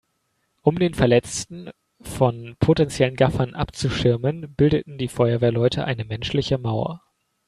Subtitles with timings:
[0.63, 1.69] Um den Verletzten
[2.01, 7.03] von potenziellen Gaffern abzuschirmen, bildeten die Feuerwehrleute eine menschliche Mauer.